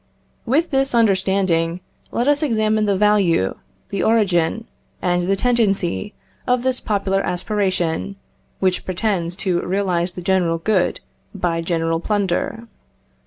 [0.47, 3.55] With this understanding, let us examine the value,
[3.89, 4.65] the origin,
[4.99, 6.15] and the tendency
[6.47, 8.15] of this popular aspiration,
[8.59, 11.01] which pretends to realise the general good
[11.35, 12.67] by general plunder.